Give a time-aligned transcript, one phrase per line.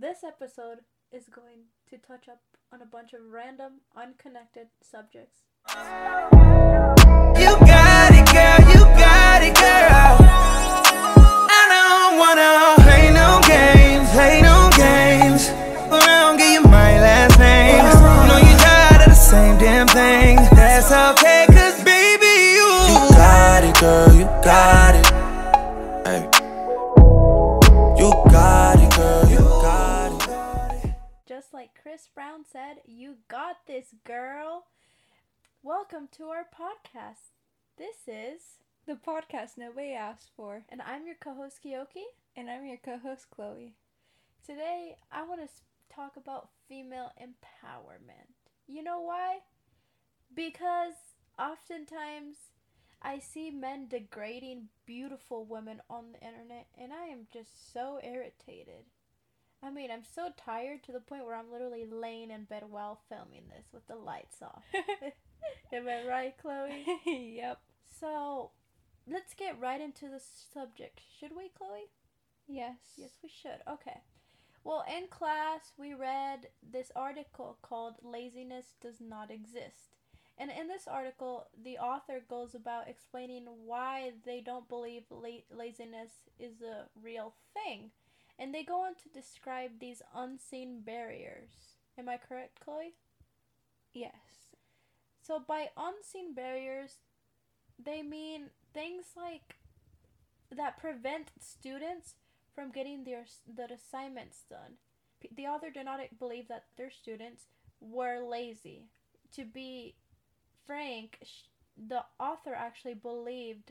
[0.00, 0.78] This episode
[1.12, 2.40] is going to touch up
[2.72, 5.40] on a bunch of random, unconnected subjects.
[5.68, 5.74] You
[7.66, 8.60] got it, girl.
[8.72, 9.69] You got it, girl.
[35.70, 37.30] Welcome to our podcast.
[37.78, 40.64] This is, The podcast nobody asked for.
[40.68, 42.02] and I'm your co host, Kiyoki.
[42.34, 43.76] And I'm your co host, Chloe.
[44.44, 48.34] Today, I want to talk about female empowerment.
[48.66, 49.42] You know why?
[50.34, 50.94] Because
[51.38, 52.34] oftentimes
[53.00, 58.86] I see men degrading beautiful women on the internet, and I am just so irritated.
[59.62, 63.02] I mean, I'm so tired to the point where I'm literally laying in bed while
[63.08, 64.64] filming this with the lights off.
[65.72, 66.84] Am I right, Chloe?
[67.36, 67.60] yep.
[68.00, 68.50] So,
[69.08, 71.00] let's get right into the subject.
[71.18, 71.90] Should we, Chloe?
[72.48, 72.78] Yes.
[72.96, 73.60] Yes, we should.
[73.68, 74.00] Okay.
[74.64, 79.96] Well, in class, we read this article called Laziness Does Not Exist.
[80.38, 86.10] And in this article, the author goes about explaining why they don't believe la- laziness
[86.38, 87.90] is a real thing.
[88.38, 91.50] And they go on to describe these unseen barriers.
[91.98, 92.94] Am I correct, Chloe?
[93.92, 94.49] Yes.
[95.30, 96.96] So, by unseen barriers,
[97.78, 99.58] they mean things like
[100.50, 102.14] that prevent students
[102.52, 104.78] from getting their the assignments done.
[105.36, 107.44] The author did not uh, believe that their students
[107.80, 108.88] were lazy.
[109.36, 109.94] To be
[110.66, 111.20] frank,
[111.76, 113.70] the author actually believed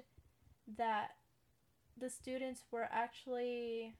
[0.77, 1.09] that
[1.97, 3.95] the students were actually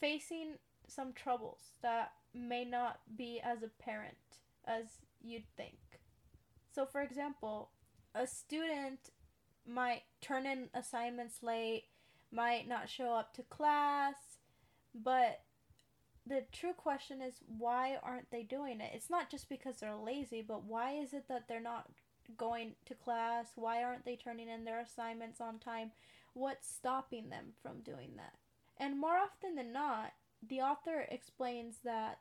[0.00, 0.54] facing
[0.88, 4.16] some troubles that may not be as apparent
[4.66, 4.86] as
[5.22, 5.87] you'd think.
[6.78, 7.70] So, for example,
[8.14, 9.10] a student
[9.66, 11.86] might turn in assignments late,
[12.30, 14.14] might not show up to class,
[14.94, 15.40] but
[16.24, 18.92] the true question is why aren't they doing it?
[18.94, 21.90] It's not just because they're lazy, but why is it that they're not
[22.36, 23.48] going to class?
[23.56, 25.90] Why aren't they turning in their assignments on time?
[26.34, 28.34] What's stopping them from doing that?
[28.76, 30.12] And more often than not,
[30.48, 32.20] the author explains that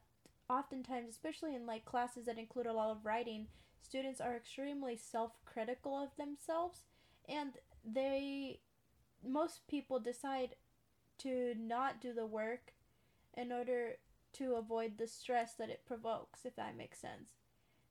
[0.50, 3.46] oftentimes, especially in like classes that include a lot of writing,
[3.82, 6.82] students are extremely self-critical of themselves
[7.28, 7.54] and
[7.86, 8.60] they
[9.28, 10.56] most people decide
[11.18, 12.74] to not do the work
[13.36, 13.94] in order
[14.34, 17.32] to avoid the stress that it provokes if that makes sense.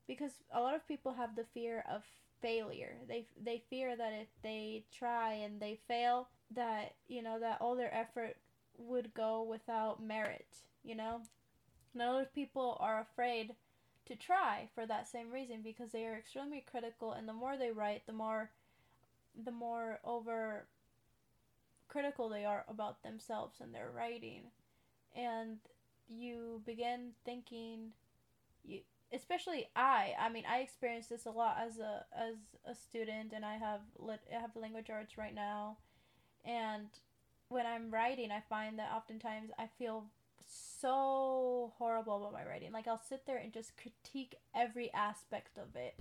[0.07, 2.03] Because a lot of people have the fear of
[2.41, 2.95] failure.
[3.07, 7.75] They they fear that if they try and they fail that you know that all
[7.75, 8.37] their effort
[8.77, 10.45] would go without merit
[10.87, 11.21] you know?
[11.93, 13.53] And a lot of people are afraid
[14.07, 17.71] to try for that same reason because they are extremely critical and the more they
[17.71, 18.49] write the more
[19.45, 20.65] the more over
[21.87, 24.43] critical they are about themselves and their writing.
[25.15, 25.57] And
[26.09, 27.91] you begin thinking
[28.63, 28.79] you
[29.13, 32.35] especially I I mean I experience this a lot as a as
[32.65, 35.77] a student and I have lit I have language arts right now.
[36.45, 36.87] And
[37.49, 40.05] when I'm writing I find that oftentimes I feel
[40.47, 45.75] so horrible about my writing like I'll sit there and just critique every aspect of
[45.75, 45.99] it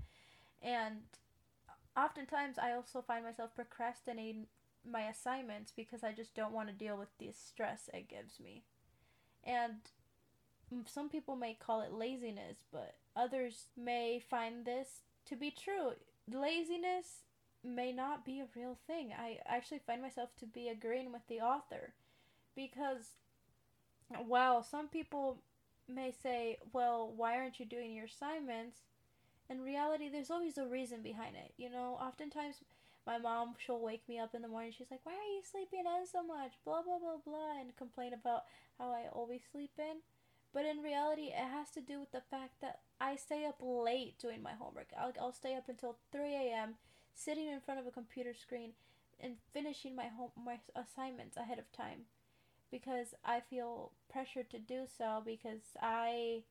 [0.62, 1.02] and
[1.96, 4.46] oftentimes I also find myself procrastinating
[4.88, 8.62] my assignments because I just don't want to deal with the stress it gives me.
[9.44, 9.76] And
[10.86, 15.92] some people may call it laziness, but others may find this to be true.
[16.30, 17.22] Laziness
[17.64, 19.12] may not be a real thing.
[19.16, 21.94] I actually find myself to be agreeing with the author
[22.54, 23.16] because
[24.26, 25.38] while some people
[25.88, 28.80] may say, well, why aren't you doing your assignments?
[29.48, 31.98] in reality there's always a reason behind it you know?
[32.00, 32.56] Oftentimes
[33.06, 35.84] my mom she'll wake me up in the morning she's like why are you sleeping
[35.86, 36.52] in so much?
[36.64, 38.44] Blah blah blah blah and complain about
[38.78, 39.98] how i always sleep in.
[40.52, 44.18] But in reality it has to do with the fact that i stay up late
[44.18, 44.88] doing my homework.
[44.98, 46.74] I'll, I'll stay up until 3 a.m
[47.14, 48.72] sitting in front of a computer screen
[49.18, 52.00] and finishing my home my assignments ahead of time
[52.70, 56.42] because i feel pressured to do so because i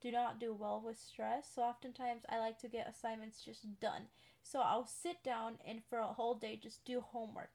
[0.00, 1.48] do not do well with stress.
[1.54, 4.04] So oftentimes I like to get assignments just done.
[4.42, 7.50] So I'll sit down and for a whole day just do homework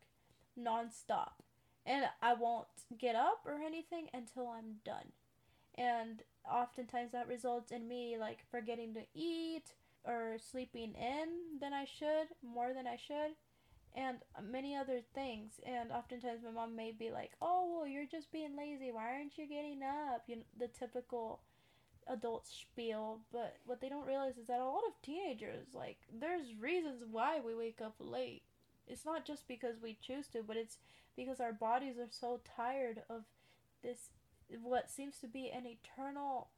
[0.60, 1.42] nonstop.
[1.86, 2.68] And I won't
[2.98, 5.12] get up or anything until I'm done.
[5.76, 9.74] And oftentimes that results in me like forgetting to eat
[10.04, 13.34] or sleeping in than I should, more than I should.
[13.96, 14.18] And
[14.52, 15.54] many other things.
[15.66, 18.92] And oftentimes my mom may be like, "Oh, well, you're just being lazy.
[18.92, 21.40] Why aren't you getting up?" You know, the typical
[22.08, 23.22] adult spiel.
[23.32, 27.40] But what they don't realize is that a lot of teenagers, like, there's reasons why
[27.40, 28.44] we wake up late.
[28.88, 30.78] It's not just because we choose to, but it's
[31.16, 33.24] because our bodies are so tired of
[33.82, 34.10] this
[34.62, 36.50] what seems to be an eternal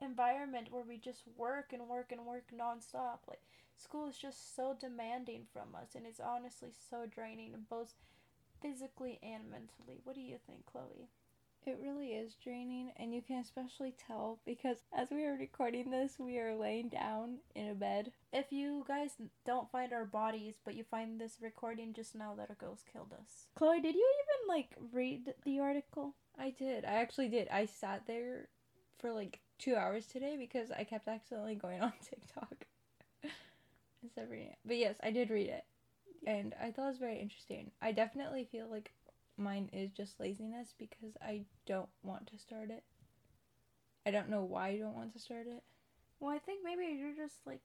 [0.00, 3.18] environment where we just work and work and work nonstop.
[3.26, 3.42] Like
[3.82, 7.94] school is just so demanding from us and it's honestly so draining both
[8.60, 10.00] physically and mentally.
[10.04, 11.08] What do you think, Chloe?
[11.64, 16.18] It really is draining, and you can especially tell because as we are recording this,
[16.18, 18.10] we are laying down in a bed.
[18.32, 19.10] If you guys
[19.46, 23.12] don't find our bodies, but you find this recording just now that a ghost killed
[23.12, 23.46] us.
[23.54, 26.14] Chloe, did you even like read the article?
[26.36, 26.84] I did.
[26.84, 27.46] I actually did.
[27.48, 28.48] I sat there
[28.98, 32.66] for like two hours today because I kept accidentally going on TikTok.
[34.02, 34.58] Instead of reading it.
[34.64, 35.64] But yes, I did read it.
[36.26, 37.70] And I thought it was very interesting.
[37.80, 38.92] I definitely feel like
[39.36, 42.84] mine is just laziness because I don't want to start it.
[44.06, 45.62] I don't know why I don't want to start it.
[46.20, 47.60] Well, I think maybe you're just like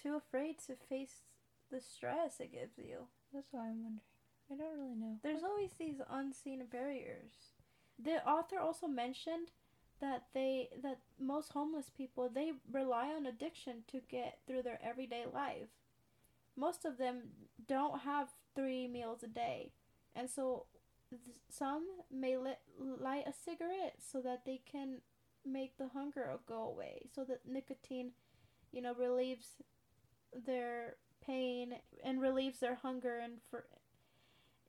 [0.00, 1.22] too afraid to face
[1.70, 3.06] the stress it gives you.
[3.32, 4.00] That's why I'm wondering.
[4.50, 5.18] I don't really know.
[5.22, 7.32] There's always these unseen barriers.
[7.98, 9.48] The author also mentioned
[10.02, 15.24] that they that most homeless people they rely on addiction to get through their everyday
[15.32, 15.70] life.
[16.56, 17.22] Most of them
[17.68, 19.72] don't have 3 meals a day.
[20.14, 20.66] And so
[21.50, 25.00] some may lit, light a cigarette so that they can
[25.46, 28.12] make the hunger go away so that nicotine
[28.72, 29.56] you know relieves
[30.46, 33.66] their pain and relieves their hunger and for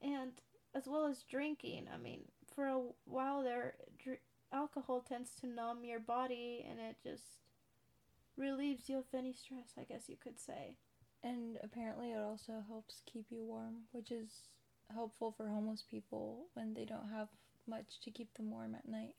[0.01, 0.31] and
[0.75, 2.21] as well as drinking i mean
[2.55, 4.19] for a while there dr-
[4.53, 7.39] alcohol tends to numb your body and it just
[8.37, 10.75] relieves you of any stress i guess you could say
[11.23, 14.47] and apparently it also helps keep you warm which is
[14.93, 17.29] helpful for homeless people when they don't have
[17.67, 19.15] much to keep them warm at night.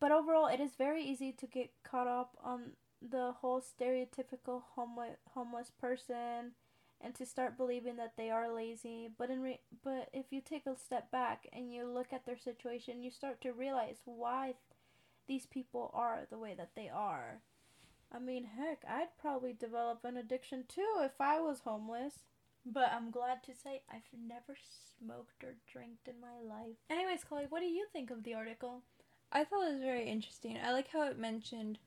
[0.00, 5.16] But overall, it is very easy to get caught up on the whole stereotypical homeless
[5.34, 6.52] homeless person
[7.02, 9.08] and to start believing that they are lazy.
[9.16, 12.38] But in re- but if you take a step back and you look at their
[12.38, 14.54] situation, you start to realize why
[15.26, 17.40] these people are the way that they are.
[18.14, 22.14] I mean, heck, I'd probably develop an addiction too if I was homeless.
[22.64, 24.56] But I'm glad to say I've never
[24.98, 26.76] smoked or drank in my life.
[26.88, 28.82] Anyways, Chloe, what do you think of the article?
[29.32, 30.58] I thought it was very interesting.
[30.62, 31.78] I like how it mentioned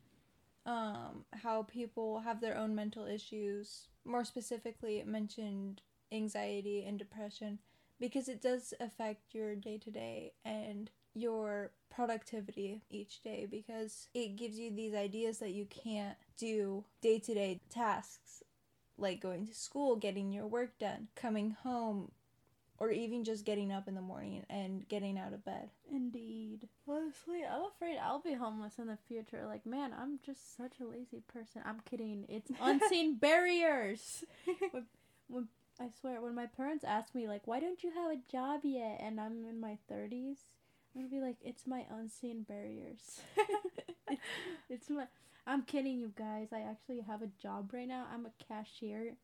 [0.66, 3.88] um, how people have their own mental issues.
[4.04, 5.80] More specifically, it mentioned
[6.12, 7.58] anxiety and depression
[7.98, 14.36] because it does affect your day to day and your productivity each day because it
[14.36, 18.42] gives you these ideas that you can't do day to day tasks
[18.98, 22.10] like going to school, getting your work done, coming home,
[22.78, 25.70] or even just getting up in the morning and getting out of bed.
[25.90, 26.68] Indeed.
[26.88, 29.44] Honestly, I'm afraid I'll be homeless in the future.
[29.46, 31.62] Like, man, I'm just such a lazy person.
[31.64, 32.26] I'm kidding.
[32.28, 34.24] It's unseen barriers.
[34.70, 34.86] When,
[35.28, 35.48] when
[35.80, 39.00] I swear, when my parents ask me like, "Why don't you have a job yet?"
[39.02, 40.38] and I'm in my 30s,
[40.94, 43.20] I'm gonna be like, "It's my unseen barriers."
[44.08, 44.20] it's,
[44.70, 45.06] it's my
[45.46, 46.48] I'm kidding you guys.
[46.52, 48.06] I actually have a job right now.
[48.12, 49.14] I'm a cashier.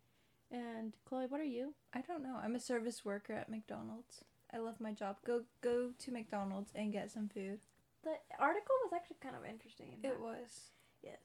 [0.52, 1.74] And Chloe, what are you?
[1.94, 2.38] I don't know.
[2.42, 4.22] I'm a service worker at McDonald's.
[4.52, 5.16] I love my job.
[5.26, 7.60] Go go to McDonald's and get some food.
[8.04, 9.96] The article was actually kind of interesting.
[10.04, 10.72] It was.
[11.02, 11.20] Yes.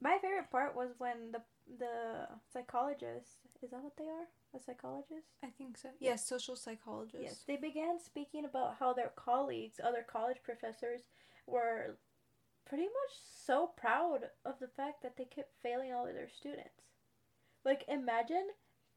[0.00, 1.42] My favorite part was when the
[1.78, 4.28] the psychologist is that what they are?
[4.54, 5.28] A psychologist?
[5.42, 5.88] I think so.
[5.98, 7.22] Yes, social psychologist.
[7.22, 7.44] Yes.
[7.46, 11.00] They began speaking about how their colleagues, other college professors,
[11.46, 11.96] were
[12.66, 13.12] pretty much
[13.46, 16.82] so proud of the fact that they kept failing all of their students.
[17.64, 18.48] Like, imagine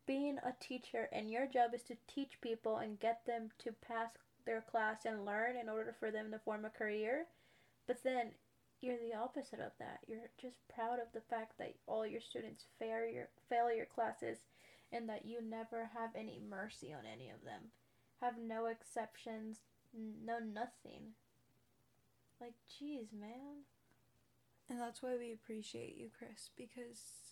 [0.05, 4.11] being a teacher and your job is to teach people and get them to pass
[4.45, 7.25] their class and learn in order for them to form a career.
[7.85, 8.31] But then
[8.81, 9.99] you're the opposite of that.
[10.07, 14.39] You're just proud of the fact that all your students fail your fail your classes
[14.91, 17.71] and that you never have any mercy on any of them.
[18.21, 19.59] Have no exceptions,
[19.93, 21.13] no nothing.
[22.39, 23.65] Like, jeez, man.
[24.69, 27.26] And that's why we appreciate you, Chris, because,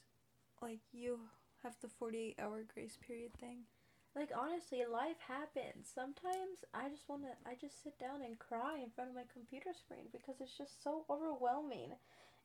[0.65, 1.19] like, you
[1.61, 3.69] have the 48 hour grace period thing.
[4.15, 5.91] Like, honestly, life happens.
[5.93, 9.29] Sometimes I just want to, I just sit down and cry in front of my
[9.31, 11.93] computer screen because it's just so overwhelming.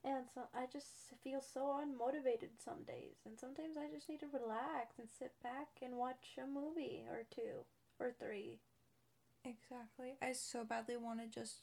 [0.03, 3.17] And so I just feel so unmotivated some days.
[3.25, 7.23] And sometimes I just need to relax and sit back and watch a movie or
[7.33, 7.65] two
[7.99, 8.59] or three.
[9.45, 10.17] Exactly.
[10.21, 11.61] I so badly want to just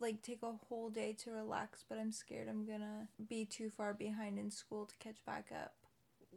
[0.00, 3.92] like take a whole day to relax, but I'm scared I'm gonna be too far
[3.92, 5.74] behind in school to catch back up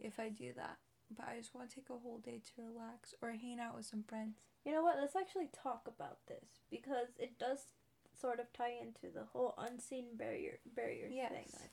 [0.04, 0.78] if I do that.
[1.16, 3.86] but I just want to take a whole day to relax or hang out with
[3.86, 4.38] some friends.
[4.66, 4.98] You know what?
[5.00, 7.60] Let's actually talk about this because it does
[8.20, 11.32] sort of tie into the whole unseen barrier barriers Yes.
[11.32, 11.70] thing.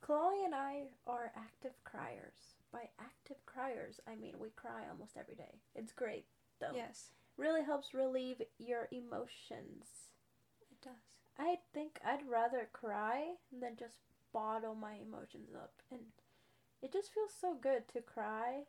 [0.00, 2.54] Chloe and I are active criers.
[2.72, 5.60] By active criers, I mean we cry almost every day.
[5.74, 6.26] It's great
[6.60, 6.72] though.
[6.74, 9.86] Yes, Really helps relieve your emotions.
[10.70, 11.20] it does.
[11.38, 13.98] I think I'd rather cry than just
[14.32, 15.72] bottle my emotions up.
[15.90, 16.00] And
[16.82, 18.64] it just feels so good to cry.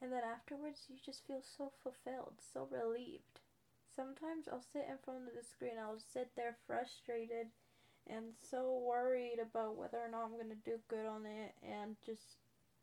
[0.00, 3.40] And then afterwards, you just feel so fulfilled, so relieved.
[3.94, 7.48] Sometimes I'll sit in front of the screen, I'll sit there frustrated
[8.06, 11.96] and so worried about whether or not I'm going to do good on it and
[12.04, 12.38] just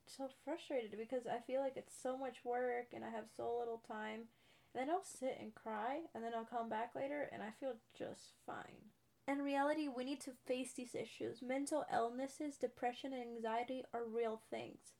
[0.07, 3.81] so frustrated because I feel like it's so much work and I have so little
[3.87, 4.27] time.
[4.73, 7.75] And then I'll sit and cry, and then I'll come back later, and I feel
[7.97, 8.91] just fine.
[9.27, 11.41] In reality, we need to face these issues.
[11.41, 14.93] Mental illnesses, depression, and anxiety are real things.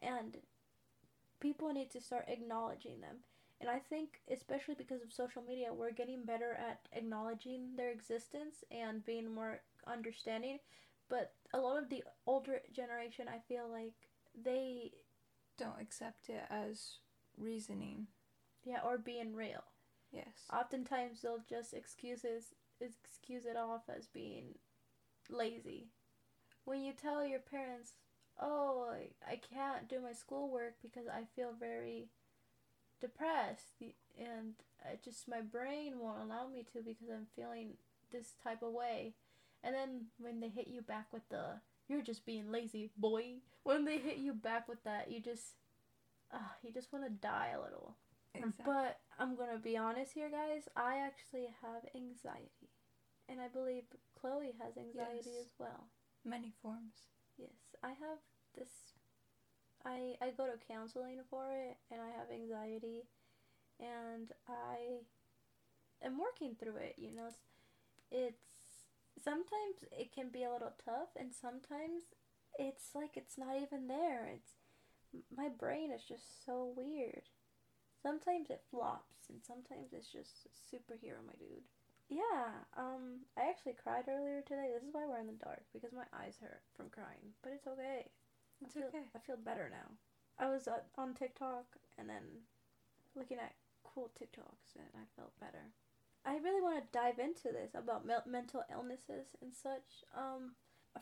[0.00, 0.36] And
[1.40, 3.16] people need to start acknowledging them.
[3.60, 8.62] And I think, especially because of social media, we're getting better at acknowledging their existence
[8.70, 10.58] and being more understanding.
[11.08, 13.94] But a lot of the older generation, I feel like
[14.40, 14.92] they,
[15.58, 16.98] Don't accept it as
[17.38, 18.06] reasoning.
[18.64, 19.64] yeah, or being real.
[20.12, 20.46] Yes.
[20.52, 24.54] Oftentimes they'll just excuses excuse it off as being
[25.30, 25.88] lazy.
[26.64, 27.94] When you tell your parents,
[28.40, 32.10] "Oh, I, I can't do my schoolwork because I feel very
[33.00, 33.82] depressed
[34.18, 34.54] and
[34.84, 37.76] I just my brain won't allow me to because I'm feeling
[38.10, 39.14] this type of way."
[39.62, 43.36] And then when they hit you back with the you're just being lazy, boy.
[43.62, 45.54] When they hit you back with that, you just
[46.32, 47.96] ah, you just want to die a little.
[48.34, 48.64] Exactly.
[48.66, 50.68] But I'm gonna be honest here, guys.
[50.76, 52.63] I actually have anxiety,
[53.28, 53.84] and I believe
[54.20, 55.46] Chloe has anxiety Yes.
[55.46, 55.88] as well.
[56.24, 57.08] Many forms.
[57.36, 58.18] Yes, I have
[58.56, 58.94] this.
[59.84, 63.08] I I go to counseling for it, and I have anxiety,
[63.80, 65.04] and I
[66.02, 66.94] am working through it.
[66.96, 67.28] You know,
[68.10, 68.38] it's,
[69.22, 72.04] sometimes it can be a little tough, and sometimes
[72.58, 74.26] it's like it's not even there.
[74.26, 74.52] It's
[75.36, 77.28] my brain is just so weird.
[78.02, 81.64] Sometimes it flops, and sometimes it's just superhero, my dude.
[82.08, 84.70] Yeah, um, I actually cried earlier today.
[84.74, 87.66] This is why we're in the dark because my eyes hurt from crying, but it's
[87.66, 88.06] okay.
[88.60, 89.06] It's I feel, okay.
[89.16, 89.88] I feel better now.
[90.38, 91.64] I was uh, on TikTok
[91.98, 92.44] and then
[93.16, 95.72] looking at cool TikToks, and I felt better.
[96.26, 100.04] I really want to dive into this about mel- mental illnesses and such.
[100.16, 100.52] Um,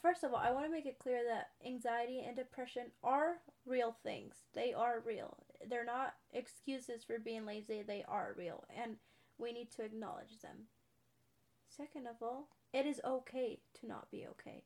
[0.01, 3.97] first of all, I want to make it clear that anxiety and depression are real
[4.03, 4.35] things.
[4.55, 5.37] They are real.
[5.69, 7.83] They're not excuses for being lazy.
[7.83, 8.97] They are real, and
[9.39, 10.69] we need to acknowledge them.
[11.77, 14.65] Second of all, it is okay to not be okay.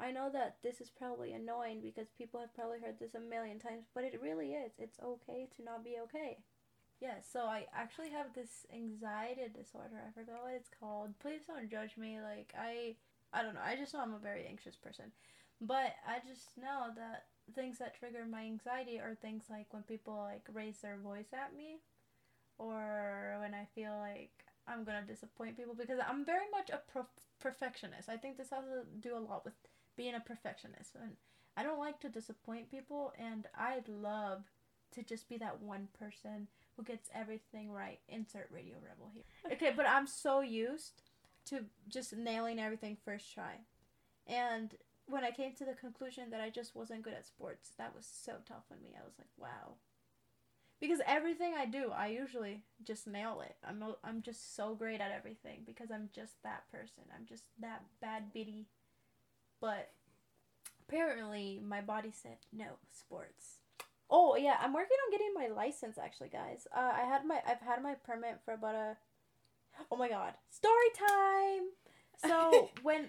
[0.00, 3.58] I know that this is probably annoying because people have probably heard this a million
[3.58, 4.72] times, but it really is.
[4.78, 6.38] It's okay to not be okay.
[7.00, 10.02] Yeah, so I actually have this anxiety disorder.
[10.06, 11.18] I forgot what it's called.
[11.20, 12.18] Please don't judge me.
[12.20, 12.96] Like I
[13.32, 13.60] I don't know.
[13.64, 15.12] I just know I'm a very anxious person.
[15.60, 20.16] But I just know that things that trigger my anxiety are things like when people
[20.16, 21.78] like raise their voice at me
[22.58, 27.06] or when I feel like I'm to disappoint people because I'm very much a prof-
[27.40, 28.08] perfectionist.
[28.08, 29.54] I think this has to do a lot with
[29.96, 30.96] being a perfectionist.
[31.00, 31.12] And
[31.56, 34.44] I don't like to disappoint people and I'd love
[34.92, 38.00] to just be that one person who gets everything right.
[38.08, 39.24] Insert Radio Rebel here.
[39.52, 41.02] Okay, but I'm so used
[41.46, 43.58] to just nailing everything first try.
[44.26, 44.74] And
[45.06, 48.06] when I came to the conclusion that I just wasn't good at sports, that was
[48.06, 48.90] so tough on me.
[48.98, 49.74] I was like, wow.
[50.80, 53.56] Because everything I do, I usually just nail it.
[53.66, 57.04] I'm no, I'm just so great at everything because I'm just that person.
[57.16, 58.66] I'm just that bad bitty.
[59.60, 59.90] But
[60.86, 63.58] apparently my body said no sports.
[64.10, 66.66] Oh yeah, I'm working on getting my license actually, guys.
[66.76, 68.96] Uh, I had my I've had my permit for about a.
[69.90, 71.62] Oh my god, story time.
[72.28, 73.08] So when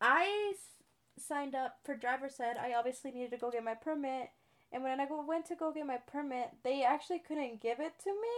[0.00, 4.30] I s- signed up for driver's ed, I obviously needed to go get my permit.
[4.72, 7.98] And when I go, went to go get my permit, they actually couldn't give it
[8.04, 8.34] to me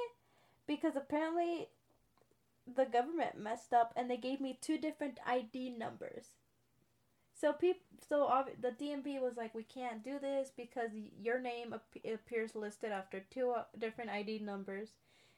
[0.67, 1.69] because apparently
[2.67, 6.31] the government messed up and they gave me two different ID numbers.
[7.35, 10.91] So peop- so ob- the DMV was like, we can't do this because
[11.21, 14.91] your name ap- appears listed after two uh, different ID numbers,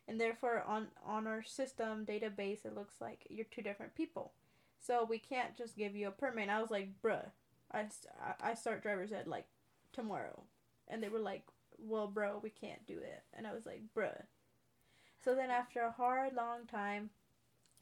[0.07, 4.33] and therefore on on our system database it looks like you're two different people.
[4.81, 6.45] So we can't just give you a permit.
[6.45, 7.31] And I was like, bruh,
[7.73, 9.47] I, st- I I start driver's ed like
[9.93, 10.45] tomorrow,
[10.89, 11.45] and they were like,
[11.79, 13.23] well, bro, we can't do it.
[13.35, 14.23] And I was like, bruh.
[15.25, 17.11] So then after a hard long time,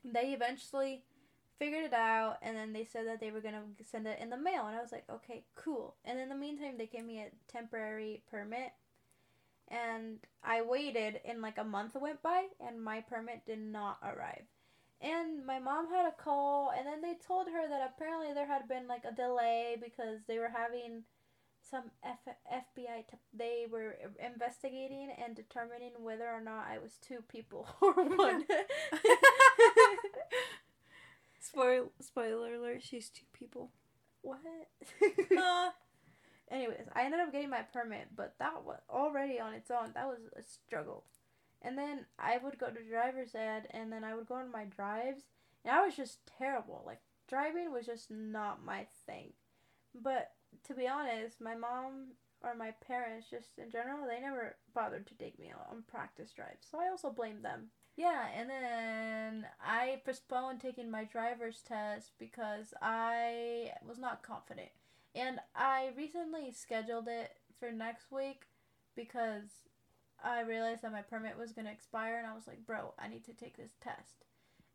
[0.04, 1.02] they eventually
[1.58, 4.36] figured it out and then they said that they were gonna send it in the
[4.36, 5.96] mail and I was like, okay, cool.
[6.04, 8.72] And in the meantime they gave me a temporary permit
[9.68, 14.44] and I waited and like a month went by and my permit did not arrive.
[15.00, 18.68] And my mom had a call and then they told her that apparently there had
[18.68, 21.04] been like a delay because they were having
[21.70, 27.18] some F- FBI t- they were investigating and determining whether or not I was two
[27.28, 28.44] people or one.
[31.40, 33.70] Spoil spoiler alert, she's two people.
[34.22, 34.40] what?
[36.50, 39.90] Anyways, I ended up getting my permit, but that was already on its own.
[39.94, 41.04] That was a struggle.
[41.62, 44.64] And then I would go to driver's ed, and then I would go on my
[44.64, 45.22] drives,
[45.64, 46.82] and I was just terrible.
[46.86, 49.32] Like driving was just not my thing.
[49.94, 50.30] But
[50.64, 52.12] to be honest, my mom
[52.42, 56.32] or my parents, just in general, they never bothered to take me out on practice
[56.32, 56.66] drives.
[56.70, 57.68] So I also blame them.
[57.96, 64.68] Yeah, and then I postponed taking my driver's test because I was not confident.
[65.14, 68.44] And I recently scheduled it for next week
[68.94, 69.48] because
[70.22, 73.08] I realized that my permit was going to expire and I was like, bro, I
[73.08, 74.26] need to take this test.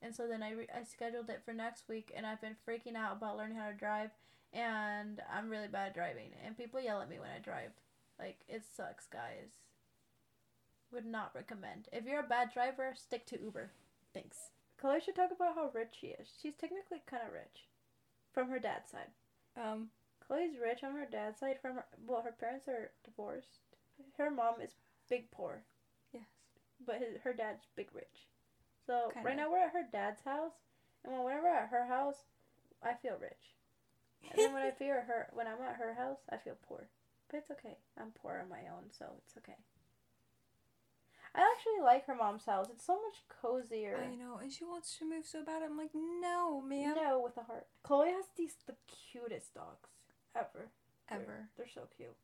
[0.01, 2.95] And so then I, re- I scheduled it for next week and I've been freaking
[2.95, 4.09] out about learning how to drive
[4.53, 7.71] and I'm really bad at driving and people yell at me when I drive.
[8.19, 9.59] Like, it sucks, guys.
[10.91, 11.87] Would not recommend.
[11.91, 13.71] If you're a bad driver, stick to Uber.
[14.13, 14.37] Thanks.
[14.79, 16.27] Chloe should talk about how rich she is.
[16.41, 17.67] She's technically kind of rich.
[18.33, 19.11] From her dad's side.
[19.55, 19.89] Um,
[20.25, 21.57] Chloe's rich on her dad's side.
[21.61, 23.59] From her, well, her parents are divorced.
[24.17, 24.71] Her mom is
[25.09, 25.63] big poor,
[26.13, 26.23] yes.
[26.85, 28.27] but his, her dad's big rich.
[28.85, 29.27] So Kinda.
[29.27, 30.53] right now we're at her dad's house,
[31.03, 32.23] and when we're at her house,
[32.81, 33.53] I feel rich.
[34.29, 36.87] And then when I feel her, when I'm at her house, I feel poor.
[37.29, 37.77] But it's okay.
[37.99, 39.57] I'm poor on my own, so it's okay.
[41.33, 42.67] I actually like her mom's house.
[42.69, 43.97] It's so much cozier.
[43.97, 45.63] I know, and she wants to move so bad.
[45.63, 46.93] I'm like, no, ma'am.
[46.95, 47.67] No, with a heart.
[47.83, 48.75] Chloe has these the
[49.11, 49.89] cutest dogs
[50.35, 50.47] ever.
[51.09, 51.49] They're- Ever.
[51.57, 52.15] They're so cute.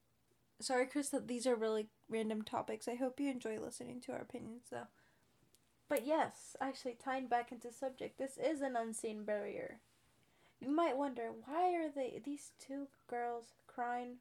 [0.60, 2.88] Sorry, Chris, that these are really random topics.
[2.88, 4.88] I hope you enjoy listening to our opinions, though.
[5.90, 9.80] But yes, actually tying back into subject, this is an unseen barrier.
[10.60, 14.18] You might wonder why are they these two girls crying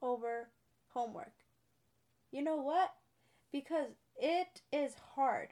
[0.00, 0.48] over
[0.90, 1.34] homework?
[2.30, 2.94] You know what?
[3.50, 5.48] Because it is hard.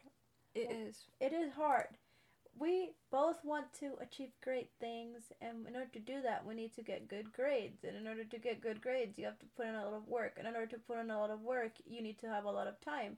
[0.54, 1.08] It is.
[1.20, 1.98] It is hard.
[2.58, 6.74] We both want to achieve great things, and in order to do that, we need
[6.74, 7.84] to get good grades.
[7.84, 10.08] And in order to get good grades, you have to put in a lot of
[10.08, 10.34] work.
[10.36, 12.50] And in order to put in a lot of work, you need to have a
[12.50, 13.16] lot of time.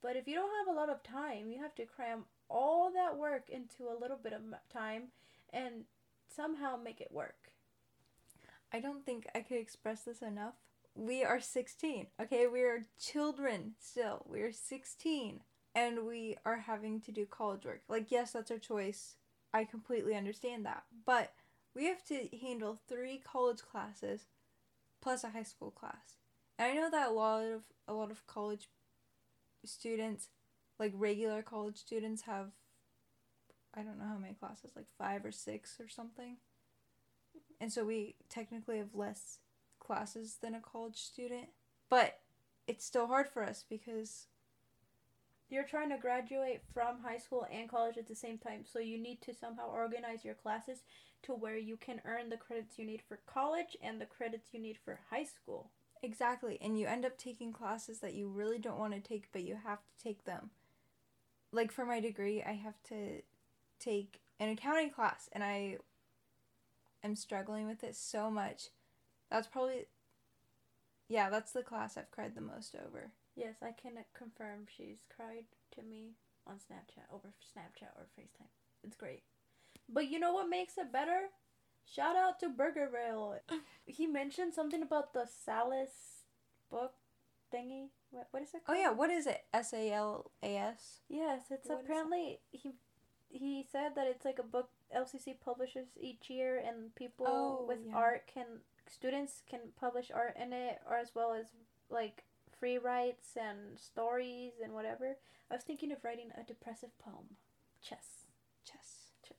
[0.00, 3.16] But if you don't have a lot of time, you have to cram all that
[3.16, 5.08] work into a little bit of time
[5.52, 5.84] and
[6.34, 7.52] somehow make it work.
[8.72, 10.54] I don't think I could express this enough.
[10.94, 12.46] We are 16, okay?
[12.46, 14.26] We are children still.
[14.28, 15.40] We are 16
[15.74, 17.82] and we are having to do college work.
[17.88, 19.14] Like, yes, that's our choice.
[19.54, 20.84] I completely understand that.
[21.06, 21.32] But
[21.74, 24.26] we have to handle three college classes
[25.00, 26.16] plus a high school class.
[26.58, 28.68] And I know that a lot of a lot of college
[29.64, 30.28] students,
[30.78, 32.50] like regular college students have
[33.78, 36.36] I don't know how many classes, like 5 or 6 or something.
[37.60, 39.38] And so we technically have less
[39.80, 41.48] classes than a college student.
[41.90, 42.20] But
[42.66, 44.26] it's still hard for us because
[45.50, 48.98] You're trying to graduate from high school and college at the same time, so you
[48.98, 50.82] need to somehow organize your classes
[51.22, 54.60] to where you can earn the credits you need for college and the credits you
[54.60, 55.70] need for high school.
[56.02, 56.58] Exactly.
[56.60, 59.56] And you end up taking classes that you really don't want to take, but you
[59.64, 60.50] have to take them.
[61.52, 63.22] Like for my degree, I have to
[63.78, 65.78] take an accounting class, and I
[67.02, 68.70] am struggling with it so much.
[69.30, 69.86] That's probably,
[71.08, 73.12] yeah, that's the class I've cried the most over.
[73.36, 75.44] Yes, I can confirm she's cried
[75.76, 76.14] to me
[76.46, 78.48] on Snapchat, over Snapchat or FaceTime.
[78.82, 79.22] It's great.
[79.88, 81.28] But you know what makes it better?
[81.84, 83.38] Shout out to Burger Rail.
[83.86, 86.24] He mentioned something about the Salas
[86.70, 86.92] book
[87.54, 87.88] thingy.
[88.10, 89.40] What, what is it Oh yeah, what is it?
[89.54, 91.00] S A L A S.
[91.08, 92.72] Yes, it's What apparently he
[93.30, 97.78] he said that it's like a book LCC publishes each year, and people Oh, with
[97.86, 97.94] yeah.
[97.96, 98.46] art can
[98.86, 101.46] students can publish art in it, or as well as
[101.90, 102.24] like
[102.58, 105.16] free writes and stories and whatever.
[105.50, 107.36] I was thinking of writing a depressive poem,
[107.82, 108.26] chess,
[108.64, 109.12] Chess.
[109.26, 109.36] chess.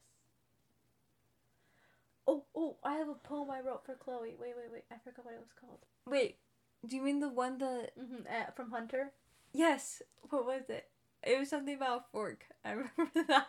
[2.27, 2.77] Oh, oh!
[2.83, 4.35] I have a poem I wrote for Chloe.
[4.39, 4.83] Wait, wait, wait!
[4.91, 5.79] I forgot what it was called.
[6.05, 6.37] Wait,
[6.85, 7.91] do you mean the one that?
[7.97, 9.11] hmm Uh, from Hunter.
[9.51, 10.01] Yes.
[10.29, 10.89] What was it?
[11.23, 12.45] It was something about a fork.
[12.63, 13.47] I remember that.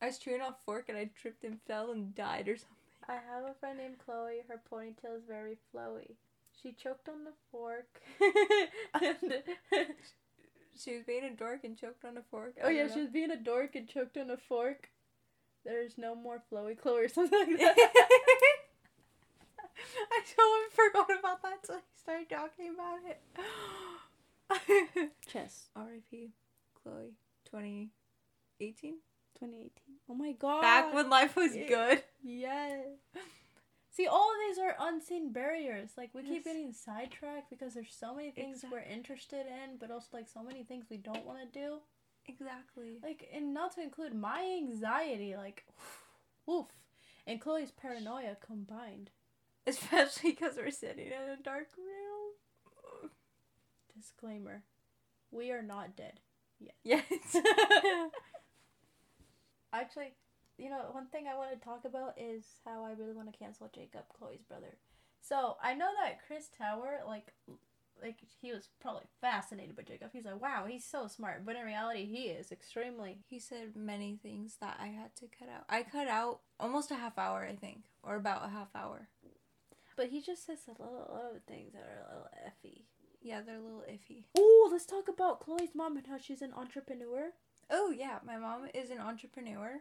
[0.00, 2.76] I was chewing off fork and I tripped and fell and died or something.
[3.08, 4.42] I have a friend named Chloe.
[4.48, 6.16] Her ponytail is very flowy.
[6.62, 8.00] She choked on the fork.
[8.94, 9.42] and,
[10.78, 12.54] She was being a dork and choked on a fork.
[12.62, 14.90] I oh yeah, don't she was being a dork and choked on a fork.
[15.64, 17.76] There's no more flowy Chloe or something like that.
[20.10, 23.20] I totally forgot about that till he started talking about it.
[25.32, 25.68] Chess.
[25.74, 26.30] R.I.P.
[26.82, 27.14] Chloe.
[27.50, 28.98] 2018.
[29.34, 29.70] 2018.
[30.08, 30.62] Oh my god.
[30.62, 31.68] Back when life was Yeah.
[31.68, 32.04] good.
[32.22, 32.86] Yes.
[33.90, 35.90] See, all of these are unseen barriers.
[35.96, 36.30] Like we Yes.
[36.32, 40.42] keep getting sidetracked because there's so many things we're interested in, but also like so
[40.42, 41.80] many things we don't want to do.
[42.26, 42.98] Exactly.
[43.02, 45.64] Like, and not to include my anxiety, like,
[46.46, 46.66] woof,
[47.26, 49.10] and Chloe's paranoia combined.
[49.66, 53.10] Especially because we're sitting in a dark room.
[53.96, 54.62] Disclaimer:
[55.30, 56.20] We are not dead.
[56.60, 56.74] Yet.
[56.82, 57.02] Yes.
[59.80, 60.12] Actually,
[60.58, 63.38] you know, one thing I want to talk about is how I really want to
[63.38, 64.76] cancel Jacob, Chloe's brother.
[65.20, 67.32] So I know that Chris Tower, like,
[68.02, 70.10] like he was probably fascinated by Jacob.
[70.12, 71.46] He's like, wow, he's so smart.
[71.46, 73.18] But in reality, he is extremely.
[73.28, 75.64] he said many things that I had to cut out.
[75.68, 79.08] I cut out almost a half hour, I think, or about a half hour.
[79.96, 82.82] But he just says a little, a lot of things that are a little effy.
[83.20, 84.24] Yeah, they're a little iffy.
[84.36, 87.32] Oh, let's talk about Chloe's mom and how she's an entrepreneur.
[87.70, 89.80] Oh yeah, my mom is an entrepreneur.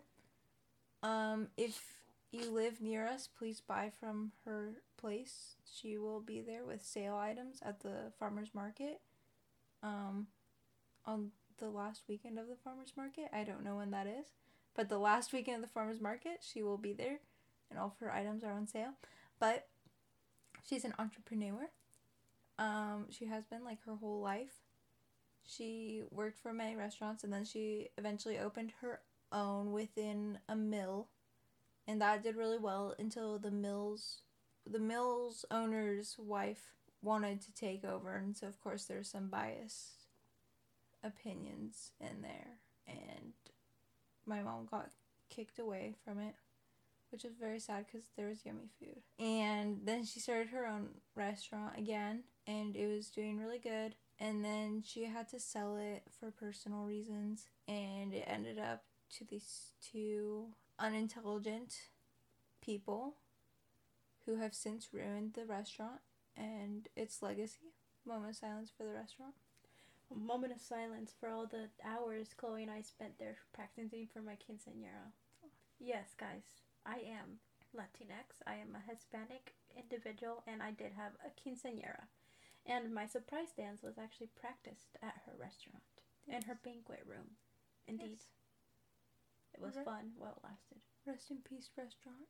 [1.04, 1.82] Um, if
[2.32, 5.56] you live near us, please buy from her place.
[5.66, 9.00] She will be there with sale items at the farmers market.
[9.84, 10.28] Um,
[11.06, 13.30] on the last weekend of the farmers market.
[13.34, 14.28] I don't know when that is,
[14.76, 17.20] but the last weekend of the farmers market, she will be there,
[17.70, 18.94] and all of her items are on sale.
[19.40, 19.68] But
[20.68, 21.70] she's an entrepreneur.
[22.60, 24.67] Um, she has been like her whole life.
[25.48, 29.00] She worked for many restaurants and then she eventually opened her
[29.32, 31.08] own within a mill.
[31.88, 34.22] And that did really well until the mill's
[34.70, 38.16] the mill's owner's wife wanted to take over.
[38.16, 40.08] And so of course there's some biased
[41.04, 42.60] opinions in there.
[42.86, 43.34] And
[44.26, 44.92] my mom got
[45.30, 46.36] kicked away from it
[47.12, 49.02] which was very sad because there was yummy food.
[49.18, 54.44] And then she started her own restaurant again and it was doing really good and
[54.44, 58.84] then she had to sell it for personal reasons and it ended up
[59.18, 60.48] to these two
[60.80, 61.74] unintelligent
[62.62, 63.16] people
[64.26, 66.02] who have since ruined the restaurant
[66.36, 67.74] and its legacy
[68.06, 69.34] moment of silence for the restaurant
[70.12, 74.22] A moment of silence for all the hours Chloe and I spent there practicing for
[74.22, 75.12] my quinceañera.
[75.80, 76.44] Yes, guys,
[76.86, 77.40] I am
[77.76, 78.42] Latinx.
[78.46, 82.08] I am a Hispanic individual, and I did have a quinceañera.
[82.68, 85.84] And my surprise dance was actually practiced at her restaurant
[86.28, 87.38] in her banquet room.
[87.88, 88.28] Indeed, Yes.
[89.54, 90.82] it was fun while it lasted.
[91.06, 92.28] rest in peace restaurant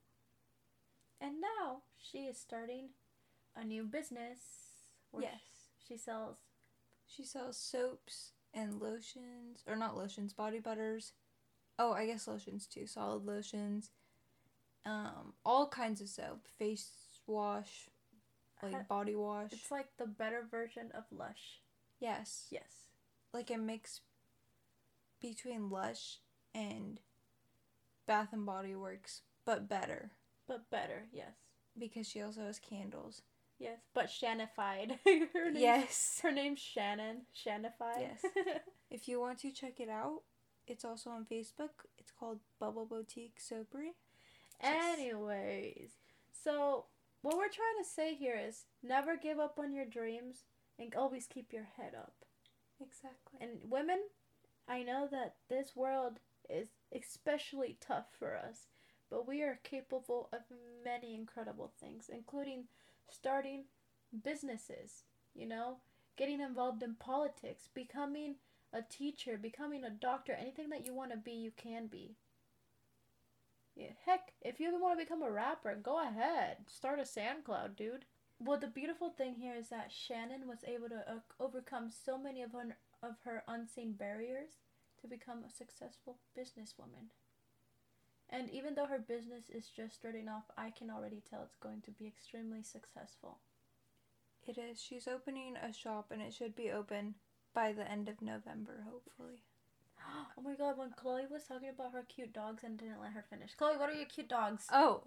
[1.19, 2.89] And now she is starting
[3.55, 4.39] a new business.
[5.19, 5.41] yes
[5.87, 6.37] she sells
[7.07, 11.13] She sells soaps and lotions, or not lotions, body butters.
[11.79, 12.85] Oh, I guess lotions too.
[12.85, 13.91] Solid lotions.
[14.85, 17.89] Um, all kinds of soap, face wash,
[18.63, 19.51] like Ha- body wash.
[19.53, 21.61] It's like the better version of Lush.
[21.99, 22.87] yes, Yes.
[23.33, 24.01] like a mix
[25.21, 26.19] between Lush
[26.53, 26.99] and
[28.05, 30.11] Bath and Body Works, but better
[30.47, 31.33] But better, yes.
[31.77, 33.21] because she also has candles.
[33.59, 34.99] Yes, but Shanified.
[35.33, 36.19] her name's, Yes.
[36.21, 37.23] Her name's Shannon.
[37.35, 37.99] Shanified.
[37.99, 38.21] Yes.
[38.89, 40.21] If you want to check it out,
[40.65, 41.71] it's also on Facebook.
[41.97, 43.91] It's called Bubble Boutique Soapery.
[44.61, 45.91] Anyways,
[46.43, 46.85] so
[47.21, 50.43] what we're trying to say here is never give up on your dreams
[50.79, 52.13] and always keep your head up.
[52.81, 53.39] Exactly.
[53.41, 53.99] And women,
[54.67, 58.67] I know that this world is especially tough for us,
[59.09, 60.41] but we are capable of
[60.83, 62.65] many incredible things, including
[63.09, 63.65] starting
[64.23, 65.03] businesses,
[65.33, 65.77] you know,
[66.17, 68.35] getting involved in politics, becoming
[68.73, 72.15] a teacher, becoming a doctor, anything that you want to be, you can be.
[73.77, 76.57] Yeah, heck, if you even want to become a rapper, go ahead.
[76.65, 78.05] Start a SoundCloud, dude.
[78.39, 82.41] Well, the beautiful thing here is that Shannon was able to uh, overcome so many
[82.41, 84.57] of her, of her unseen barriers
[85.01, 87.13] to become a successful businesswoman.
[88.29, 91.81] And even though her business is just starting off, I can already tell it's going
[91.81, 93.37] to be extremely successful.
[94.47, 94.81] It is.
[94.81, 97.13] She's opening a shop and it should be open
[97.53, 99.43] by the end of November, hopefully.
[100.37, 103.25] Oh my god, when Chloe was talking about her cute dogs and didn't let her
[103.29, 103.51] finish.
[103.57, 104.65] Chloe, what are your cute dogs?
[104.71, 105.01] Oh,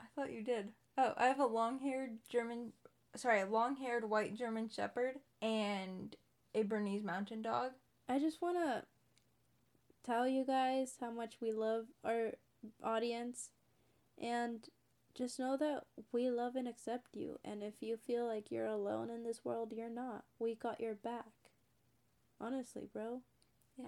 [0.00, 0.68] I thought you did.
[0.98, 2.72] Oh, I have a long haired German,
[3.16, 6.14] sorry, a long haired white German Shepherd and
[6.54, 7.72] a Bernese Mountain Dog.
[8.08, 8.84] I just want to
[10.04, 12.32] tell you guys how much we love our
[12.82, 13.50] audience
[14.20, 14.68] and
[15.14, 17.38] just know that we love and accept you.
[17.44, 20.24] And if you feel like you're alone in this world, you're not.
[20.38, 21.26] We got your back.
[22.40, 23.22] Honestly, bro,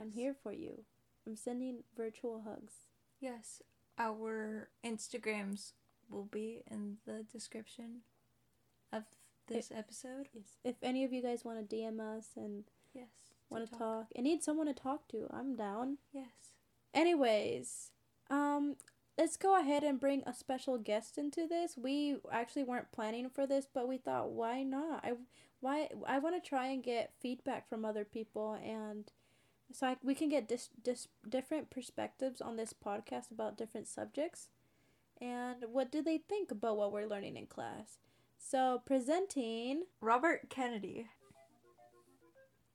[0.01, 0.85] I'm here for you.
[1.27, 2.73] I'm sending virtual hugs.
[3.21, 3.63] Yes.
[3.99, 5.73] Our Instagrams
[6.11, 8.01] will be in the description
[8.93, 9.05] of
[9.49, 10.29] this episode.
[10.35, 10.57] Yes.
[10.65, 13.09] If any of you guys want to DM us and Yes.
[13.51, 15.99] want to talk and need someone to talk to, I'm down.
[16.13, 16.53] Yes.
[16.95, 17.91] Anyways,
[18.31, 18.77] um,
[19.19, 21.77] let's go ahead and bring a special guest into this.
[21.77, 25.05] We actually weren't planning for this, but we thought, why not?
[25.05, 25.13] I
[25.61, 29.11] why I want to try and get feedback from other people, and
[29.73, 34.49] so I, we can get dis, dis, different perspectives on this podcast about different subjects,
[35.21, 37.99] and what do they think about what we're learning in class?
[38.39, 41.09] So presenting, Robert Kennedy.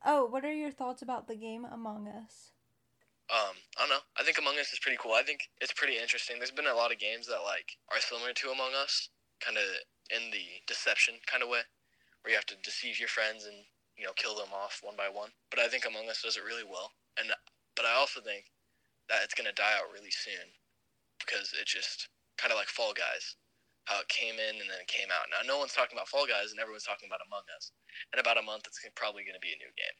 [0.03, 2.51] Oh, what are your thoughts about the game Among Us?
[3.29, 4.03] Um, I don't know.
[4.19, 5.13] I think Among Us is pretty cool.
[5.13, 6.37] I think it's pretty interesting.
[6.37, 9.63] There's been a lot of games that like are similar to Among Us, kind of
[10.09, 11.61] in the deception kind of way,
[12.21, 13.63] where you have to deceive your friends and
[14.01, 15.29] you know kill them off one by one.
[15.53, 16.89] But I think Among Us does it really well.
[17.21, 17.29] And
[17.77, 18.49] but I also think
[19.07, 20.49] that it's gonna die out really soon
[21.21, 22.09] because it just
[22.41, 23.37] kind of like Fall Guys,
[23.85, 25.29] how it came in and then it came out.
[25.29, 27.69] Now no one's talking about Fall Guys and everyone's talking about Among Us.
[28.09, 29.97] In about a month, it's probably gonna be a new game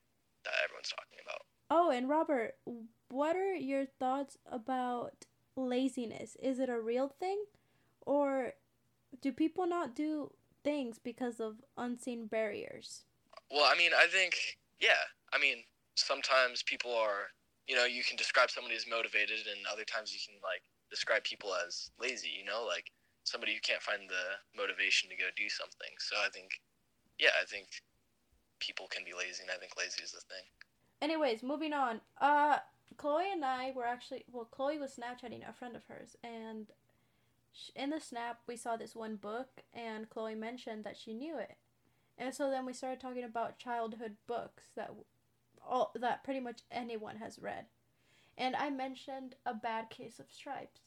[0.50, 1.46] that everyone's talking about.
[1.70, 2.58] Oh, and Robert,
[3.14, 6.36] what are your thoughts about laziness?
[6.42, 7.46] Is it a real thing?
[8.02, 8.58] Or
[9.22, 10.34] do people not do
[10.64, 13.06] things because of unseen barriers?
[13.52, 14.36] Well, I mean, I think,
[14.80, 15.04] yeah.
[15.34, 15.64] I mean,
[15.96, 17.30] sometimes people are,
[17.68, 21.24] you know, you can describe somebody as motivated, and other times you can, like, describe
[21.24, 22.92] people as lazy, you know, like
[23.24, 25.90] somebody who can't find the motivation to go do something.
[26.00, 26.52] So I think,
[27.18, 27.68] yeah, I think
[28.60, 30.44] people can be lazy, and I think lazy is the thing.
[31.02, 32.02] Anyways, moving on.
[32.20, 32.58] Uh,
[32.98, 34.46] Chloe and I were actually well.
[34.46, 36.68] Chloe was Snapchatting a friend of hers, and
[37.76, 41.56] in the snap we saw this one book, and Chloe mentioned that she knew it,
[42.22, 44.92] and so then we started talking about childhood books that
[45.68, 47.66] all that pretty much anyone has read,
[48.38, 50.82] and I mentioned a bad case of stripes,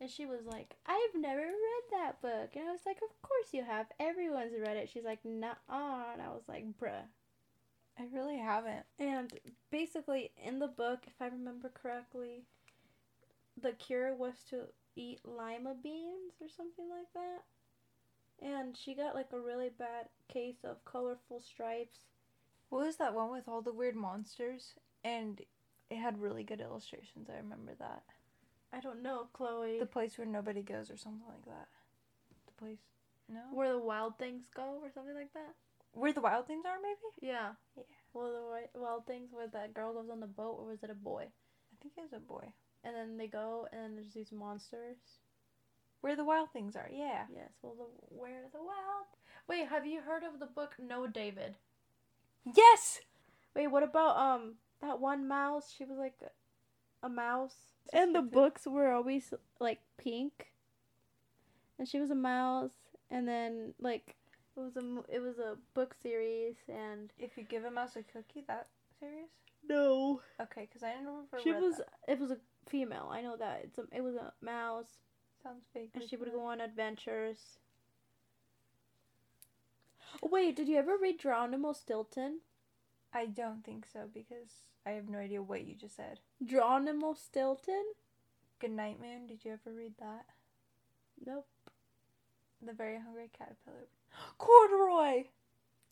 [0.00, 3.54] and she was like, "I've never read that book," and I was like, "Of course
[3.54, 3.86] you have.
[4.00, 7.06] Everyone's read it." She's like, "Nah," and I was like, "Bruh."
[7.98, 8.86] I really haven't.
[8.98, 9.32] And
[9.70, 12.46] basically, in the book, if I remember correctly,
[13.60, 17.44] the cure was to eat lima beans or something like that.
[18.42, 21.98] And she got like a really bad case of colorful stripes.
[22.70, 24.74] What was that one with all the weird monsters?
[25.04, 25.40] And
[25.90, 27.28] it had really good illustrations.
[27.28, 28.02] I remember that.
[28.72, 29.80] I don't know, Chloe.
[29.80, 31.68] The place where nobody goes, or something like that.
[32.46, 32.78] The place.
[33.28, 33.42] No.
[33.52, 35.54] where the wild things go or something like that.
[35.92, 37.32] Where the wild things are, maybe.
[37.32, 37.50] Yeah.
[37.76, 37.82] Yeah.
[38.12, 40.94] Well, the wild things where that girl goes on the boat, or was it a
[40.94, 41.26] boy?
[41.26, 42.52] I think it's a boy.
[42.82, 44.96] And then they go, and then there's these monsters.
[46.00, 46.88] Where the wild things are.
[46.90, 47.24] Yeah.
[47.34, 47.50] Yes.
[47.62, 49.06] Well, the where the wild.
[49.48, 51.56] Wait, have you heard of the book No David?
[52.56, 53.00] Yes.
[53.54, 55.72] Wait, what about um that one mouse?
[55.76, 57.56] She was like a, a mouse,
[57.92, 60.48] and the books were always like pink.
[61.78, 62.74] And she was a mouse,
[63.10, 64.16] and then like
[64.56, 68.02] it was a it was a book series, and If you give a mouse a
[68.02, 69.30] cookie, that serious?
[69.68, 71.88] no, Okay, because I never she was that.
[72.08, 73.08] it was a female.
[73.12, 74.98] I know that it's a it was a mouse,
[75.42, 75.90] Sounds fake.
[75.94, 77.58] and she would go on adventures.
[80.22, 82.40] Oh, wait, did you ever read Geronimo Stilton?
[83.12, 84.50] I don't think so because
[84.86, 86.20] I have no idea what you just said.
[86.44, 87.84] Geronimo Stilton?
[88.58, 89.26] Good Night Moon.
[89.26, 90.26] Did you ever read that?
[91.24, 91.46] Nope,
[92.64, 93.86] The Very Hungry Caterpillar.
[94.38, 95.24] Corduroy.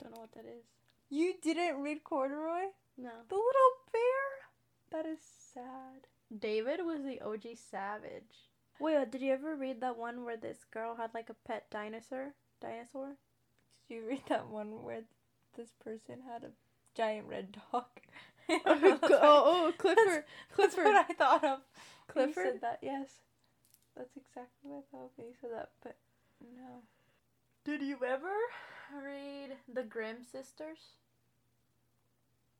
[0.02, 0.64] don't know what that is.
[1.10, 2.70] You didn't read Corduroy?
[2.96, 3.10] No.
[3.28, 4.90] The little bear.
[4.90, 5.18] That is
[5.54, 6.06] sad.
[6.38, 8.47] David was the OG savage.
[8.80, 11.66] Wait, uh, did you ever read that one where this girl had like a pet
[11.70, 12.34] dinosaur?
[12.60, 13.16] Dinosaur?
[13.88, 15.02] Did you read that one where
[15.56, 16.50] this person had a
[16.94, 17.84] giant red dog?
[18.48, 20.24] oh, That's oh, Clifford.
[20.56, 20.84] That's Clifford.
[20.84, 21.60] what I thought of.
[22.14, 22.52] when you Clifford?
[22.52, 23.08] said that, yes.
[23.96, 25.96] That's exactly what I thought when you said that, but
[26.40, 26.82] no.
[27.64, 28.32] Did you ever
[29.04, 30.78] read The Grimm Sisters?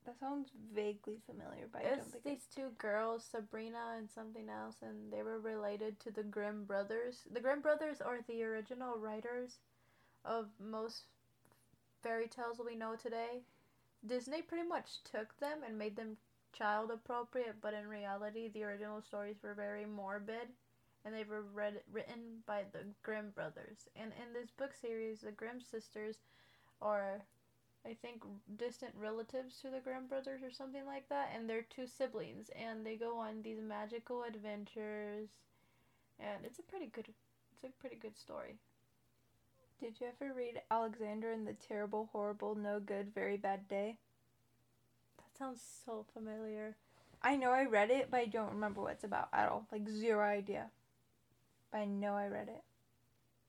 [0.09, 4.49] That sounds vaguely familiar, but I It's don't think these two girls, Sabrina and something
[4.49, 7.27] else, and they were related to the Grimm brothers.
[7.31, 9.59] The Grimm brothers are the original writers
[10.25, 11.03] of most
[12.01, 13.41] fairy tales we know today.
[14.03, 16.17] Disney pretty much took them and made them
[16.53, 20.49] child appropriate, but in reality, the original stories were very morbid,
[21.05, 23.87] and they were read, written by the Grimm brothers.
[23.95, 26.15] And in this book series, the Grimm sisters
[26.81, 27.21] are
[27.85, 28.23] I think
[28.57, 32.85] distant relatives to the Grimm brothers or something like that, and they're two siblings, and
[32.85, 35.29] they go on these magical adventures,
[36.19, 38.57] and it's a pretty good, it's a pretty good story.
[39.79, 43.97] Did you ever read Alexander and the Terrible, Horrible, No Good, Very Bad Day?
[45.17, 46.75] That sounds so familiar.
[47.21, 49.67] I know I read it, but I don't remember what it's about at all.
[49.71, 50.69] Like zero idea.
[51.71, 52.63] But I know I read it.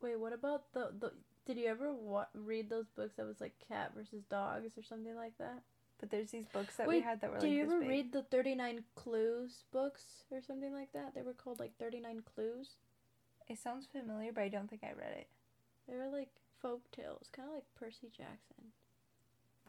[0.00, 1.12] Wait, what about the the
[1.46, 5.16] Did you ever wa- read those books that was like cat versus dogs or something
[5.16, 5.62] like that?
[5.98, 7.42] But there's these books that we had that were like.
[7.42, 7.88] Did like you ever big.
[7.88, 11.14] read the 39 Clues books or something like that?
[11.14, 12.76] They were called like 39 Clues.
[13.48, 15.28] It sounds familiar, but I don't think I read it.
[15.88, 16.30] They were like
[16.62, 18.72] folk tales, kind of like Percy Jackson.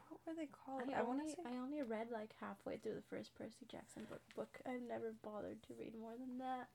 [0.08, 0.82] What were they called?
[0.88, 1.42] I, I, only say.
[1.44, 4.20] I only read like halfway through the first Percy Jackson book.
[4.36, 6.68] Book I've never bothered to read more than that.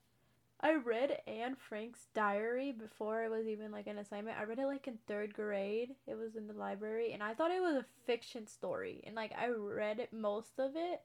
[0.60, 4.38] I read Anne Frank's diary before it was even like an assignment.
[4.38, 5.94] I read it like in third grade.
[6.06, 9.02] It was in the library, and I thought it was a fiction story.
[9.06, 11.02] And like I read it most of it.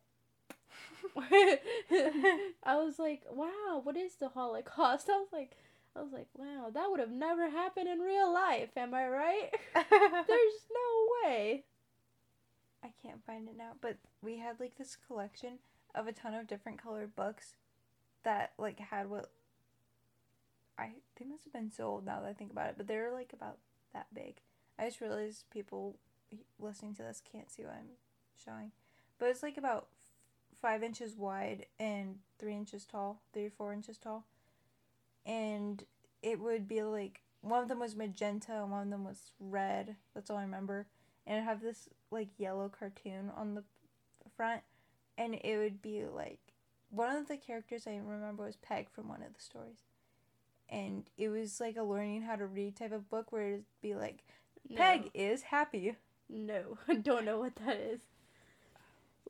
[2.64, 5.56] I was like, "Wow, what is the Holocaust?" I was like,
[5.96, 9.52] I was like, "Wow, that would have never happened in real life." Am I right?
[9.76, 11.66] There's no way.
[12.84, 15.60] I can't find it now, but we had like this collection
[15.94, 17.54] of a ton of different colored books
[18.24, 19.30] that like had what
[20.78, 23.34] I they must have been sold now that I think about it, but they're like
[23.34, 23.58] about
[23.94, 24.38] that big.
[24.80, 25.98] I just realized people
[26.60, 27.98] listening to this can't see what I'm
[28.44, 28.72] showing,
[29.20, 29.88] but it's like about
[30.62, 34.26] five inches wide and three inches tall, three or four inches tall,
[35.26, 35.84] and
[36.22, 39.96] it would be like one of them was magenta and one of them was red.
[40.16, 40.88] That's all I remember,
[41.28, 43.64] and it have this like yellow cartoon on the
[44.36, 44.62] front,
[45.18, 46.40] and it would be like
[46.90, 49.84] one of the characters I remember was Peg from one of the stories.
[50.70, 53.96] And it was like a learning how to read type of book where it'd be
[53.96, 54.24] like
[54.76, 55.96] Peg is happy.
[56.30, 58.00] No, I don't know what that is.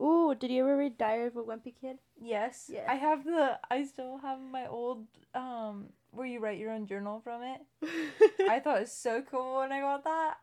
[0.00, 1.98] Ooh, did you ever read Diary of a Wimpy Kid?
[2.20, 2.68] Yes.
[2.72, 2.86] Yes.
[2.88, 7.20] I have the I still have my old um where you write your own journal
[7.22, 7.60] from it.
[8.48, 10.34] I thought it was so cool when I got that.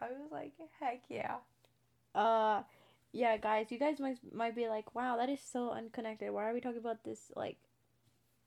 [0.00, 1.36] I was like, heck yeah.
[2.14, 2.62] uh,
[3.12, 6.30] yeah, guys, you guys might might be like, wow, that is so unconnected.
[6.32, 7.58] Why are we talking about this like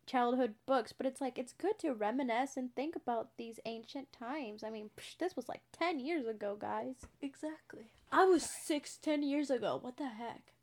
[0.05, 0.93] childhood books?
[0.93, 4.63] But it's like it's good to reminisce and think about these ancient times.
[4.63, 6.95] I mean, psh, this was like ten years ago, guys.
[7.21, 7.87] Exactly.
[8.11, 9.79] I was six, ten years ago.
[9.81, 10.53] What the heck?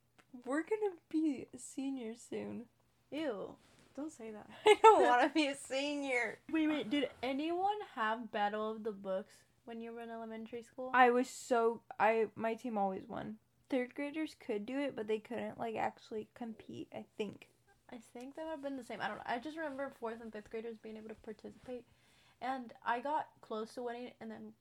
[0.46, 2.64] We're gonna be seniors soon.
[3.10, 3.54] Ew!
[3.94, 4.46] Don't say that.
[4.66, 6.38] I don't want to be a senior.
[6.50, 6.90] Wait, wait.
[6.90, 10.90] Did anyone have Battle of the Books when you were in elementary school?
[10.94, 13.36] I was so I my team always won.
[13.68, 16.88] Third graders could do it, but they couldn't like actually compete.
[16.94, 17.48] I think.
[17.92, 19.00] I think that would have been the same.
[19.00, 19.24] I don't know.
[19.26, 21.84] I just remember fourth and fifth graders being able to participate,
[22.40, 24.52] and I got close to winning, and then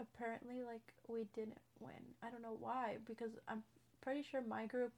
[0.00, 2.14] apparently like we didn't win.
[2.22, 3.62] I don't know why because I'm
[4.00, 4.92] pretty sure my group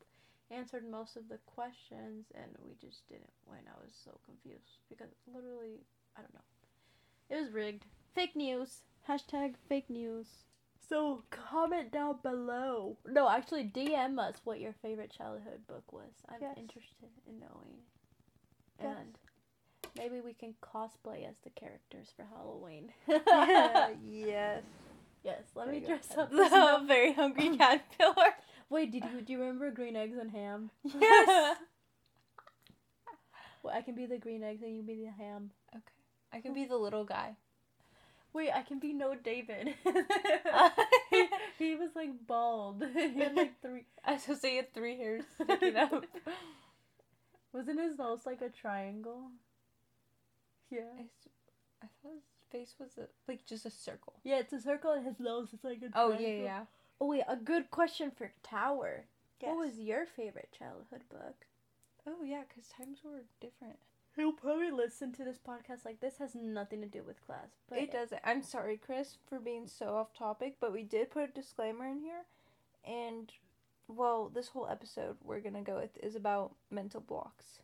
[0.50, 3.60] answered most of the questions and we just didn't win.
[3.66, 5.80] I was so confused because literally
[6.16, 6.40] I don't know.
[7.28, 7.84] It was rigged.
[8.14, 8.82] Fake news.
[9.08, 10.26] Hashtag fake news.
[10.88, 12.96] So comment down below.
[13.06, 16.12] No, actually DM us what your favorite childhood book was.
[16.28, 16.54] I'm Yes.
[16.56, 17.78] interested in knowing.
[18.80, 18.96] Yes.
[19.00, 19.18] And
[19.96, 22.92] maybe we can cosplay as the characters for Halloween.
[23.08, 24.62] yes.
[25.24, 25.86] yes, let There me go.
[25.88, 26.30] dress up.
[26.30, 28.34] The as no- very hungry caterpillar.
[28.70, 30.70] Wait, did you do you remember green eggs and ham?
[30.84, 31.56] Yes.
[33.62, 35.50] Well, I can be the green eggs and you be the ham.
[35.74, 35.82] okay.
[36.32, 37.36] I can be the little guy.
[38.36, 39.72] Wait, I can be no David.
[41.10, 41.24] he,
[41.58, 42.84] he was like bald.
[42.92, 43.86] he had like three.
[44.04, 46.04] I was supposed to had three hairs sticking up.
[47.54, 49.30] Wasn't his nose like a triangle?
[50.70, 50.80] Yeah.
[51.82, 54.12] I thought his face was a, like just a circle.
[54.22, 56.20] Yeah, it's a circle and his nose is like a Oh triangle.
[56.20, 56.60] yeah, yeah.
[57.00, 59.06] Oh wait, a good question for Tower.
[59.40, 59.48] Yes.
[59.48, 61.46] What was your favorite childhood book?
[62.06, 63.78] Oh yeah, because times were different.
[64.16, 67.78] He'll probably listen to this podcast like this has nothing to do with class, but
[67.78, 68.22] it doesn't.
[68.24, 72.00] I'm sorry, Chris, for being so off topic, but we did put a disclaimer in
[72.00, 72.22] here,
[72.84, 73.30] and
[73.88, 77.60] well, this whole episode we're gonna go with is about mental blocks.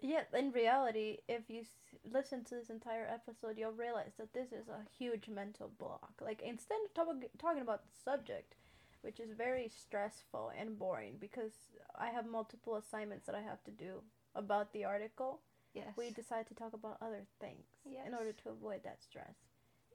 [0.00, 1.70] Yeah, in reality, if you s-
[2.04, 6.12] listen to this entire episode, you'll realize that this is a huge mental block.
[6.20, 8.54] Like, instead of talk- talking about the subject,
[9.00, 11.52] which is very stressful and boring because
[11.94, 14.02] I have multiple assignments that I have to do
[14.34, 15.40] about the article,
[15.76, 15.94] Yes.
[15.96, 19.36] we decide to talk about other things in order to avoid that stress.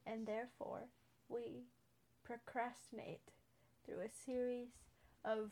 [0.05, 0.81] And therefore,
[1.27, 1.63] we
[2.23, 3.31] procrastinate
[3.85, 4.69] through a series
[5.25, 5.51] of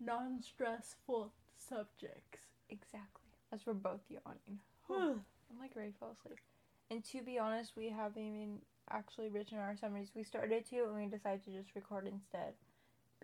[0.00, 2.46] non stressful subjects.
[2.68, 3.22] exactly.
[3.52, 4.60] As we're both yawning.
[4.90, 6.40] I'm like ready to fall asleep.
[6.90, 8.58] And to be honest, we haven't even
[8.90, 10.10] actually written our summaries.
[10.14, 12.54] We started to, and we decided to just record instead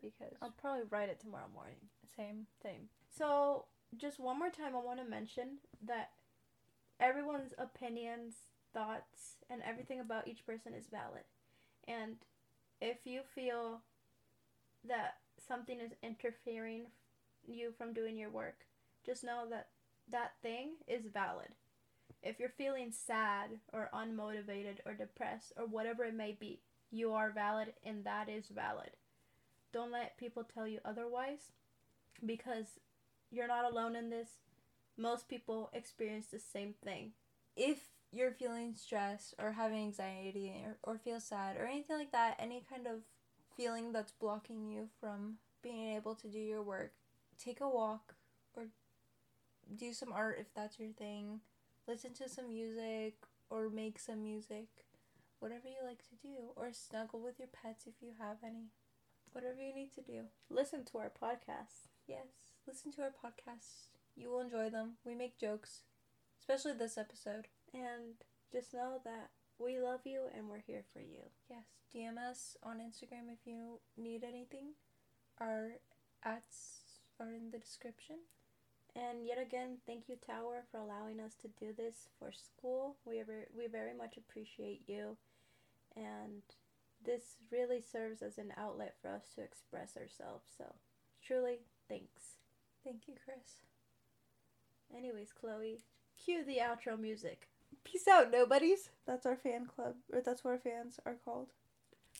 [0.01, 1.76] because I'll probably write it tomorrow morning.
[2.16, 2.47] same.
[2.62, 2.88] Same.
[3.16, 3.64] So,
[3.97, 6.11] just one more time, I want to mention that
[7.01, 8.34] everyone's opinions,
[8.72, 11.24] thoughts, and everything about each person is valid.
[11.88, 12.16] And
[12.80, 13.80] if you feel
[14.86, 15.14] that
[15.46, 16.86] something is interfering
[17.46, 18.66] you from doing your work,
[19.05, 19.68] just know that
[20.11, 21.48] that thing is valid.
[22.22, 27.30] If you're feeling sad or unmotivated or depressed or whatever it may be, You are
[27.30, 28.90] valid, and that is valid.
[29.72, 31.53] Don't let people tell you otherwise
[32.24, 32.80] because
[33.30, 34.28] you're not alone in this.
[35.01, 37.12] Most people experience the same thing.
[37.57, 37.78] If
[38.12, 42.62] you're feeling stressed or having anxiety or, or feel sad or anything like that, any
[42.68, 43.01] kind of
[43.57, 46.92] feeling that's blocking you from being able to do your work,
[47.42, 48.14] take a walk
[48.55, 48.64] or
[49.74, 51.40] do some art if that's your thing.
[51.88, 53.14] Listen to some music
[53.48, 54.68] or make some music.
[55.38, 56.53] Whatever you like to do.
[56.57, 58.66] Or snuggle with your pets if you have any.
[59.32, 60.24] Whatever you need to do.
[60.51, 61.88] Listen to our podcast.
[62.07, 63.89] Yes, listen to our podcasts.
[64.21, 64.97] You will enjoy them.
[65.05, 65.81] We make jokes,
[66.39, 67.49] especially this episode.
[67.73, 68.16] And
[68.53, 71.31] just know that we love you and we're here for you.
[71.49, 71.64] Yes,
[71.95, 74.73] DM us on Instagram if you need anything.
[75.41, 75.77] Our
[76.23, 78.16] ads are in the description.
[78.95, 82.97] And yet again, thank you, Tower, for allowing us to do this for school.
[83.07, 83.23] We
[83.57, 85.16] we very much appreciate you,
[85.95, 86.43] and
[87.05, 90.51] this really serves as an outlet for us to express ourselves.
[90.59, 90.75] So,
[91.25, 92.39] truly, thanks.
[92.85, 93.70] Thank you, Chris.
[94.97, 95.80] Anyways, Chloe,
[96.22, 97.49] cue the outro music.
[97.84, 98.91] Peace out, nobodies.
[99.07, 101.53] That's our fan club, or that's what our fans are called.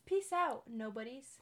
[0.07, 1.41] Peace out, nobodies.